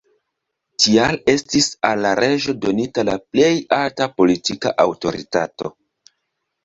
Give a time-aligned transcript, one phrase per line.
[0.83, 5.73] Tial estis al la reĝo donita la plej alta politika aŭtoritato.